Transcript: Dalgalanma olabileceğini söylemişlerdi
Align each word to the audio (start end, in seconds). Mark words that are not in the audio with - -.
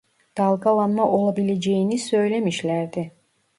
Dalgalanma 0.37 1.07
olabileceğini 1.07 1.97
söylemişlerdi 1.99 3.11